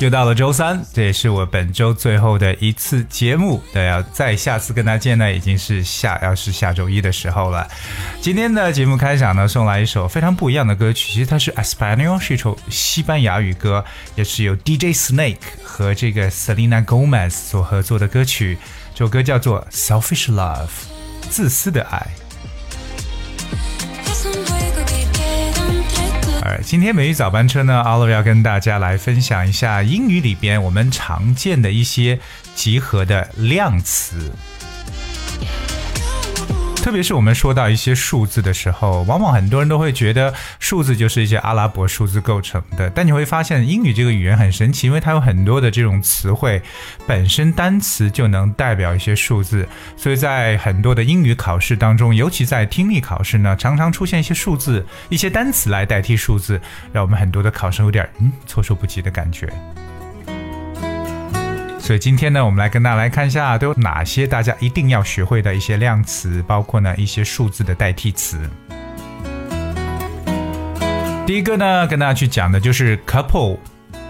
[0.00, 3.62] 又到了周三，这也是我本周最后的一次节目。
[3.72, 7.66] 对，要再下次跟大家见呢，已经是下要是下周一的时候了。
[8.20, 13.82] 今天的节目开场呢，送来一首非常不一样的歌曲，其实它是 Espanol，是一首西班牙语歌，
[14.16, 18.58] 也是由 DJ Snake 和这个 Selena Gomez 所合作的歌曲。
[18.94, 20.68] 这首歌叫做 Selfish Love，
[21.30, 22.23] 自私的爱。
[26.64, 32.18] 今天美语早班车呢阿乐要跟大家来分享一下英语里边我们常见的一些
[32.54, 34.32] 集合的量词。
[36.84, 42.90] 特别是我们说到一些数字的时候，往往很多人都会觉得数字就是一些阿拉伯数字构成的。
[42.90, 46.60] 但你会发现，英语这个语言很神奇，因为它有很多的这种词汇，
[47.06, 49.66] 本身单词就能代表一些数字。
[49.96, 56.60] 所以在很多的英语考试当中，尤其在听力考试呢，常常出现一些数字、一些单词来代替数字，
[56.92, 59.50] 让我们很多的考生有点嗯措手不及的感觉。
[61.84, 68.38] 所以今天呢，我们来跟大家来看一下都有哪些大家一定要学会的一些量词，包括呢一些数字的代替词。
[71.26, 73.58] 第一个呢，跟大家去讲的就是 couple。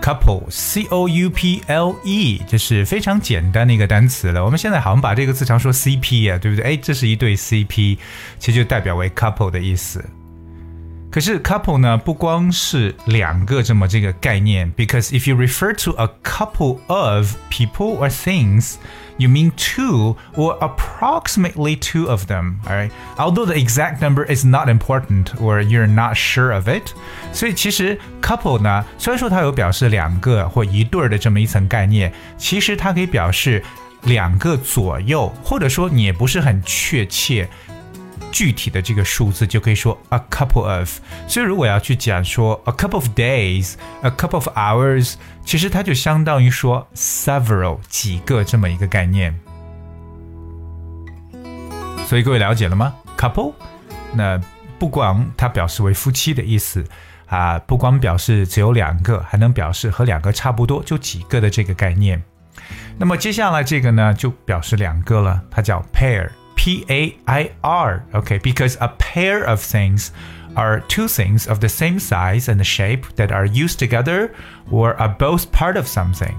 [0.00, 4.42] couple，c o u p l e，这是非常简单的一个单词了。
[4.42, 6.64] 我们现在好像把这个字常说 CP 啊，对不对？
[6.64, 7.98] 哎，这是一对 CP，
[8.38, 10.02] 其实就代表为 couple 的意思。
[11.11, 18.77] 可是 couple 呢，不光是两个这么这个概念，because if you refer to a couple of people or things,
[19.17, 22.55] you mean two or approximately two of them.
[22.65, 26.95] Alright, although the exact number is not important or you're not sure of it.
[27.31, 33.61] 所以其实 couple 呢，虽然说它有表示两个或一对儿的这么一层概念，其实它可以表示
[34.05, 37.47] 两个左右，或者说你也不是很确切。
[38.38, 41.00] 具体的这个数字就可以说 a couple of。
[41.26, 49.36] 所以如果要去讲说 a couple of days，a couple of hours，其实它就相当于说 several 几个这么一个概念。
[52.06, 53.54] 所以各位了解了吗？couple，
[54.12, 54.40] 那
[54.78, 56.84] 不光它表示为夫妻的意思
[57.26, 62.22] 啊，不光表示只有两个，还能表示和两个差不多，就几个的这个概念。
[62.98, 66.30] 那么接下来这个呢，就表示两个了，它叫 pair。
[66.57, 68.03] P A I R.
[68.13, 70.11] Okay, because a pair of things
[70.55, 74.31] are two things of the same size and shape that are used together
[74.71, 76.35] or are both part of something.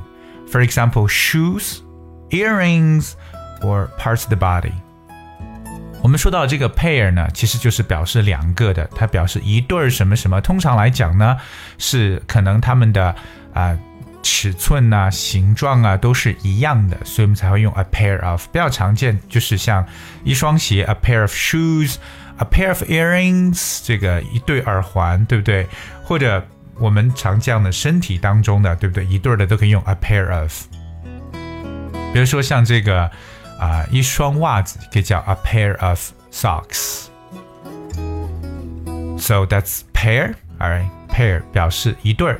[0.49, 1.83] For example, shoes,
[2.31, 3.17] earrings,
[3.63, 4.73] or parts of the body.
[6.03, 10.41] 我们说到这个 pair 呢，其实就是表示两个的，它表示一对儿什么什么。
[10.41, 11.37] 通常来讲呢，
[11.79, 13.07] 是可能它们的
[13.55, 13.79] 啊、呃
[14.22, 18.46] 尺寸啊、形状啊都是一样的，所以我们才会用 a pair of。
[18.52, 19.86] 比较常见就是像
[20.24, 25.68] 一双鞋，a pair of shoes，a pair of earrings，这个一对耳环，对不对？
[26.04, 26.46] 或者
[26.80, 29.06] 我们常见的身体当中的，对不对？
[29.06, 30.66] 一对的都可以用 a pair of。
[32.14, 33.10] 比如说像这个
[33.60, 37.08] 啊、一双袜子可以叫 a pair of socks。
[39.18, 42.40] So that's pair, alright, pair 表示一对儿。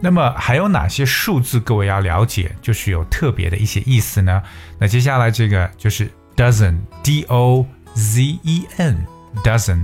[0.00, 4.42] 那么还有哪些数字各位要了解，就是有特别的一些意思呢？
[4.78, 9.80] 那接下来这个就是 dozen，d o z e n，dozen。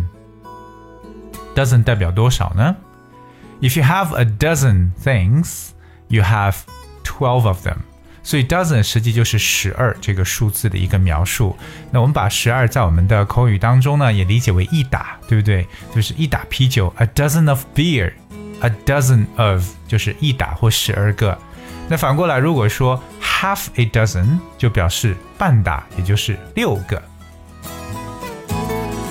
[1.54, 2.76] dozen 代表多少呢
[3.60, 5.70] ？If you have a dozen things,
[6.08, 6.56] you have
[7.04, 7.76] twelve of them.
[8.22, 11.56] 所以 dozen 实际就是十二这个数字的一个描述。
[11.90, 15.66] 那我们把十二在我们的口语当中呢，也理解为一打，对不对？
[15.94, 18.12] 就是一打啤酒，a dozen of beer。
[18.61, 21.37] A dozen of 就是一打或十二个。
[21.89, 27.01] 那反过来，如果说 half a dozen 就表示半打，也就是六个。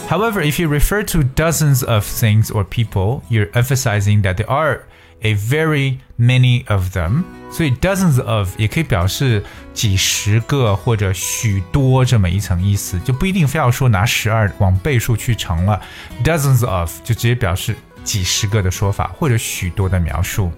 [0.08, 4.82] However, if you refer to dozens of things or people, you're emphasizing that there are
[5.22, 7.24] a very many of them.
[7.50, 9.42] 所以 dozens of 也可以表示
[9.72, 15.80] 几十个或者许多这么一层意思，就不一定非要说拿十二往倍数去乘了。
[16.22, 20.51] dozens of 就直接表示 几十个的说法，或者许多的描述。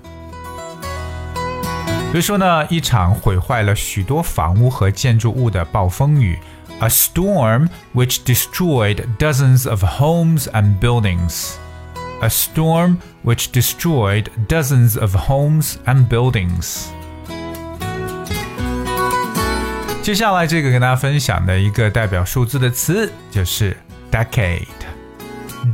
[2.12, 6.38] 比如说呢，一场毁坏了许多房屋和建筑物的暴风雨
[6.80, 11.54] ，a storm which destroyed dozens of homes and buildings。
[12.22, 16.86] A storm which destroyed dozens of homes and buildings。
[20.01, 23.75] 接下来这个跟大家分享的一个代表数字的词就是
[24.10, 24.68] decade.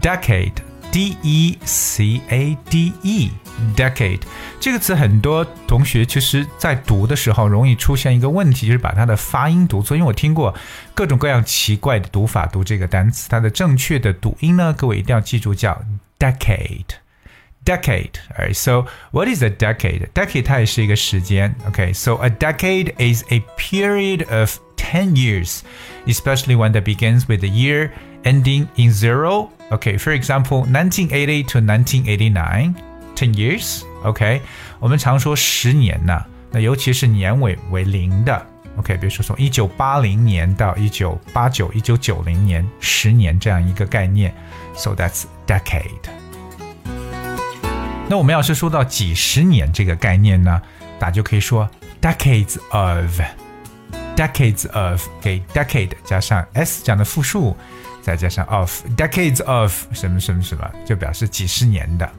[0.01, 0.53] decade.
[0.90, 4.20] decade，decade，d e c a d e，decade
[4.60, 9.96] 这个词很多同学其实在读的时候容易出现一个问题，就是把它的发音读错。
[9.96, 10.54] 因为我听过
[10.94, 15.82] 各种各样奇怪的读法读这个单词，它的正确的读音呢，各位一定要记住叫
[16.18, 18.12] decade。decade.
[18.36, 20.08] Alright, so what is a decade?
[20.12, 21.54] Decade 它也是一个时间。
[21.70, 25.60] Okay, so a decade is a period of 10 years,
[26.06, 27.90] especially one that begins with a year
[28.24, 29.48] ending in zero.
[29.70, 32.74] Okay, for example, 1980 to 1989,
[33.16, 33.82] 10 years.
[34.02, 34.42] OK，
[34.78, 38.46] 我们常说十年呢，那尤其是年尾为零的。
[38.76, 44.34] OK，比如说从一九八零年到一九八九、一九九零年，十年这样一个概念。
[44.74, 46.10] So that's decade.
[48.08, 50.60] 那我们要是说到几十年这个概念呢，
[50.98, 51.68] 大家就可以说
[52.02, 57.56] decades of，decades of，给 decade 加上 s 这样的复数，
[58.02, 62.10] 再加上 of，decades of 什么什么什么，就表示几十年的。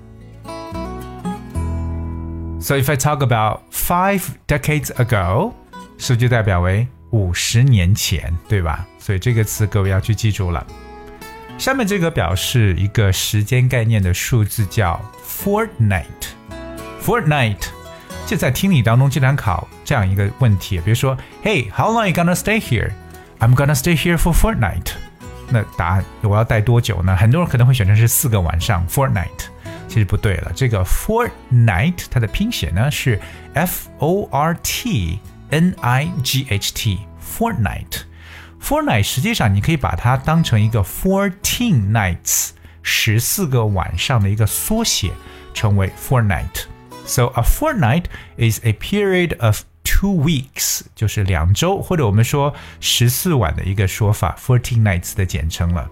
[2.59, 5.53] So if I talk about five decades ago，
[5.97, 8.85] 是不是就代表为五十年前，对吧？
[8.97, 10.65] 所以这个词各位要去记住了。
[11.57, 17.59] 下面这个表示一个时间概念的数字叫 fortnight。fortnight
[18.25, 24.87] 就在听力当中经常考这样一个问题，比如说，Hey，how long you gonna stay here？I'm gonna stay here for fortnight。
[25.49, 27.15] 那答案我要待多久呢？
[27.15, 29.29] 很多人可能会选成是四个晚上，fortnight。
[29.87, 33.19] 其实不对了，这个 fortnight 它的拼写呢是
[33.53, 35.19] f o r t
[35.49, 42.49] n i g h t，fortnight。Fortnight 实际上你可以把它当成一个 fourteen nights
[42.81, 45.11] 十四个晚上的一个缩写，
[45.53, 48.05] 成为 fortnight。So a fortnight
[48.37, 55.90] is a period of two weeks，就是两周，或者我们说十四晚的一个说法，fourteen nights 的简称了。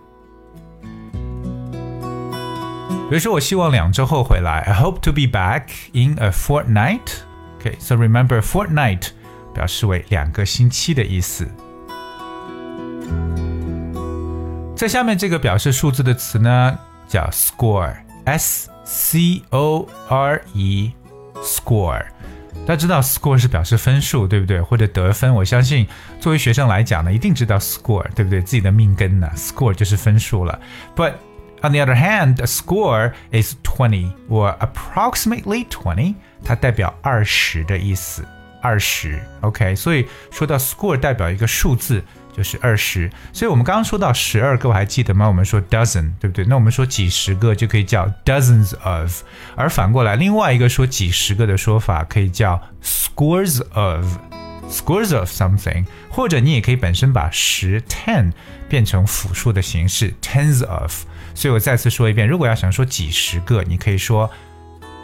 [3.10, 7.00] 比如说，我希望两周后回来，I hope to be back in a fortnight。
[7.58, 9.08] OK，so remember fortnight
[9.52, 11.48] 表示为两个星期的意思。
[14.76, 16.78] 在下面这个表示数字的词呢，
[17.08, 22.06] 叫 score，s c o r e，score。
[22.68, 24.60] 大家知道 score 是表示分数，对不对？
[24.60, 25.34] 或者得分。
[25.34, 25.88] 我相信
[26.20, 28.42] 作为学生来讲呢，一定知道 score，对不对？
[28.42, 30.60] 自己的命根呢，score 就是分数了。
[30.94, 31.14] But
[31.62, 38.22] on the other hand, a score is twenty or approximately twenty，它代表二十的意思，
[38.60, 39.18] 二十。
[39.40, 42.04] OK，所以说到 score 代表一个数字。
[42.38, 45.26] 就是二十，所以我们刚刚说到十二个，我还记得吗？
[45.26, 46.44] 我们说 dozen，对不对？
[46.44, 49.22] 那我们说几十个就可以叫 dozens of，
[49.56, 58.30] 而反过来，另外一个说几十个的说法可以叫 scores of，scores of something，或者你也可以本身把十 ten
[58.68, 61.06] 变成复数的形式 tens of。
[61.34, 64.30] 所以我再次说一遍，如果要想说几十个，你可以说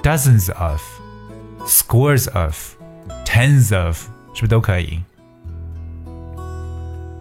[0.04, 3.98] dozens of，scores of，tens of，
[4.34, 5.02] 是不是都可以？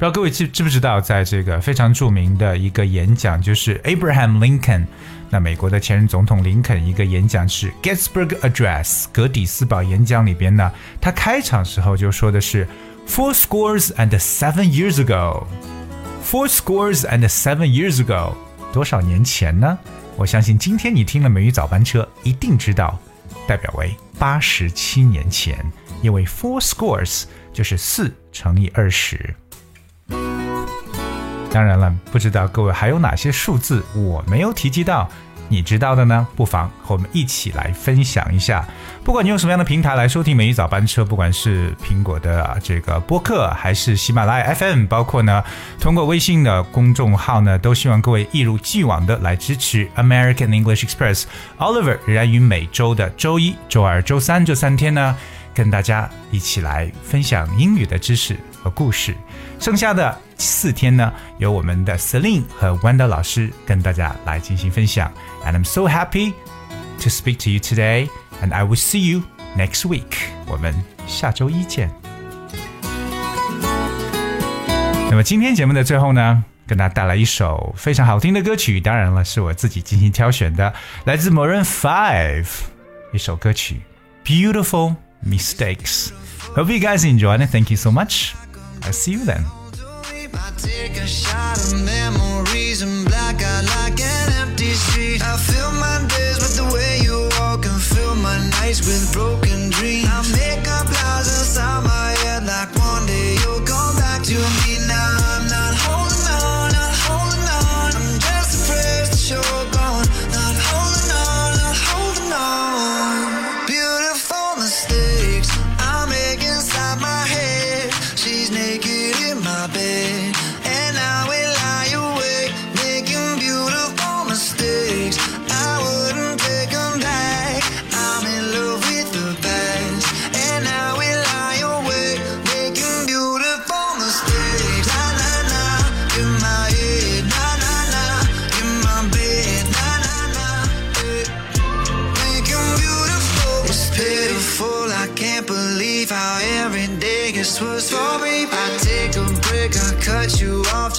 [0.04, 4.86] 不知道各位知知不知道，在这个非常著名的一个演讲，就是 Abraham Lincoln，
[5.30, 10.70] 那美国的前任总统林肯一个演讲是 Gettysburg Address，格底斯堡演讲里边呢，
[11.00, 12.68] 他开场时候就说的是
[13.08, 18.34] Four scores and seven years ago，Four scores and seven years ago，
[18.74, 19.80] 多少年前呢？
[20.18, 23.00] 我相信今天你听了美语早班车，一定知道，
[23.48, 25.58] 代表为八十七年前，
[26.02, 29.34] 因为 Four scores 就是四乘以二十。
[31.54, 35.08] 当然了，不知道各位还有哪些数字我没有提及到，
[35.48, 36.26] 你知道的呢？
[36.36, 38.66] 不妨和我们一起来分享一下。
[39.04, 45.44] 不管你用什么样的平台来收听《每日早班车》，不管是苹果的这个播客，还是喜马拉雅 FM，包括呢
[45.80, 51.26] 通过微信的公众号呢，都希望各位一如既往的来支持 American English Express。
[51.60, 55.16] Oliver 仍然于每周的周一、周二、周三这三天呢，
[55.54, 59.16] 跟大家一起来分享英语的知识和故事。
[59.60, 65.12] 剩下的四天呢，由我们的 Celine 和 Wanda 老师跟大家来进行分享。
[65.46, 66.34] And I'm so happy
[67.00, 68.10] to speak to you today,
[68.42, 69.24] and I will see you
[69.58, 70.18] next week.
[70.48, 70.74] 我们
[71.08, 71.90] 下周一见。
[75.10, 80.74] 那么今天节目的最后呢，跟大家带来一首非常好听的歌曲，当然了，是我自己精心挑选的，
[81.06, 82.48] 来自 moron Five
[83.14, 83.82] 一首歌曲
[84.28, 84.96] 《Beautiful
[85.26, 87.48] Mistakes》。Hope you guys enjoyed it.
[87.48, 88.36] Thank you so much.
[88.84, 89.46] I'll see you then.
[95.22, 99.43] I fill my days with the way you walk and fill my nights with broken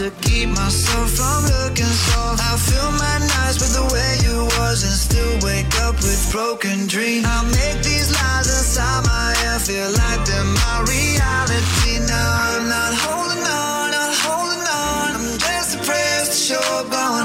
[0.05, 2.37] to keep myself from looking soft.
[2.37, 6.87] I fill my nights with the way you was and still wake up with broken
[6.87, 7.25] dreams.
[7.25, 12.05] I make these lies inside my head feel like they're my reality.
[12.05, 15.09] Now I'm not holding on, not holding on.
[15.17, 17.25] I'm just depressed you're gone.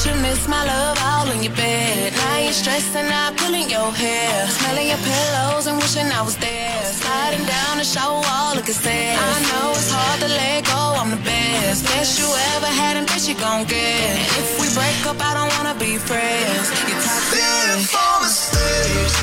[0.00, 2.14] You miss my love all in your bed.
[2.16, 4.48] Now you're stressing out, pulling your hair.
[4.48, 6.82] Smelling your pillows and wishing I was there.
[6.82, 9.14] Sliding down the shower wall, look say.
[9.14, 11.84] I know it's hard to let go, I'm the best.
[11.84, 14.16] Best you ever had and best you gon' get.
[14.40, 16.72] If we break up, I don't wanna be friends.
[16.88, 17.38] You're toxic.
[17.38, 19.21] Beautiful mistakes.